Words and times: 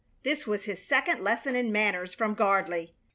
This 0.23 0.47
was 0.47 0.65
his 0.65 0.81
second 0.83 1.21
lesson 1.21 1.55
in 1.55 1.71
manners 1.71 2.15
from 2.15 2.33
Gardley. 2.35 2.95